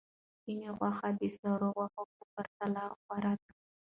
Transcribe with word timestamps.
سپینې 0.37 0.69
غوښې 0.77 1.09
د 1.19 1.21
سرو 1.37 1.67
غوښو 1.75 2.03
په 2.17 2.23
پرتله 2.33 2.83
غوره 3.03 3.33
دي. 3.41 3.51